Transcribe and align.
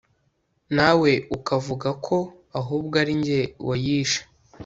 nawe 0.75 1.11
ukavuga 1.37 1.89
ko 2.05 2.17
ahubwo 2.59 2.93
ari 3.03 3.13
njye 3.19 3.41
wayishe 3.67 4.21